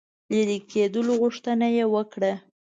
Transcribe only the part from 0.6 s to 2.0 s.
کېدلو غوښتنه یې